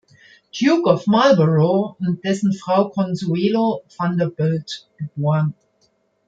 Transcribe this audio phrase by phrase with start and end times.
[0.51, 5.53] Duke of Marlborough und dessen Frau Consuelo Vanderbilt geboren.